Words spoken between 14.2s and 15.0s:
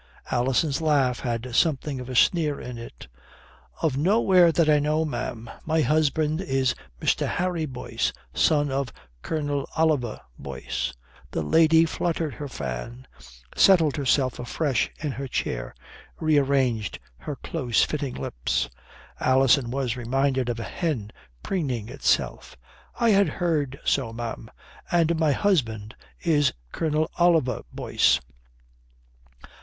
afresh